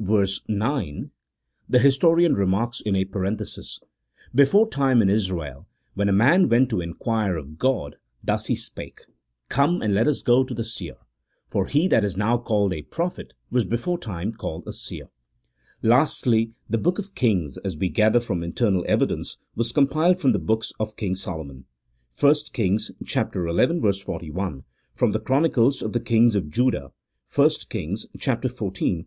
[0.00, 1.10] verse 9,
[1.68, 3.80] the historian remarks in & parenthesis,"
[4.42, 9.00] Beforetime, in Israel, when a man went to inquire of God, thus he spake:
[9.48, 10.94] Come, and let us go to the seer;
[11.50, 15.08] for he that is now called a prophet was beforetime called a seer."
[15.82, 20.38] Lastly, the books of Kings, as we gather from internal evidence, were compiled from the
[20.38, 21.64] books of King Solomon
[22.20, 23.20] (1 Kings xi.
[23.24, 24.62] 41),
[24.94, 26.92] from the chronicles of the kings of Judah
[27.34, 29.04] (1 Kings xiv.